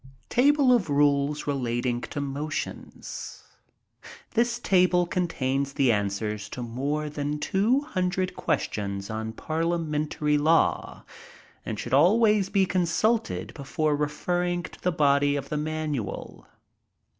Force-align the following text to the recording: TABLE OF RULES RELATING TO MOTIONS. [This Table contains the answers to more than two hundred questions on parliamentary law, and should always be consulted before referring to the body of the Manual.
TABLE 0.29 0.71
OF 0.73 0.89
RULES 0.89 1.45
RELATING 1.45 2.01
TO 2.01 2.19
MOTIONS. 2.19 3.43
[This 4.31 4.57
Table 4.57 5.05
contains 5.05 5.73
the 5.73 5.91
answers 5.91 6.49
to 6.49 6.63
more 6.63 7.07
than 7.07 7.37
two 7.37 7.81
hundred 7.81 8.35
questions 8.35 9.11
on 9.11 9.31
parliamentary 9.33 10.39
law, 10.39 11.05
and 11.63 11.77
should 11.77 11.93
always 11.93 12.49
be 12.49 12.65
consulted 12.65 13.53
before 13.53 13.95
referring 13.95 14.63
to 14.63 14.81
the 14.81 14.91
body 14.91 15.35
of 15.35 15.49
the 15.49 15.57
Manual. 15.57 16.47